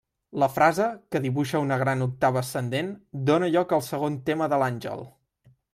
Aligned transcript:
La 0.43 0.47
frase, 0.53 0.87
que 1.15 1.21
dibuixa 1.25 1.61
una 1.67 1.77
gran 1.83 2.01
octava 2.07 2.43
ascendent, 2.45 2.91
dóna 3.31 3.53
lloc 3.57 3.79
al 3.79 3.87
segon 3.93 4.21
tema 4.31 4.53
de 4.55 4.63
l'àngel. 4.65 5.11